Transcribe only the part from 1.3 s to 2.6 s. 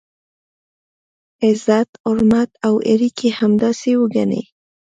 عزت، حرمت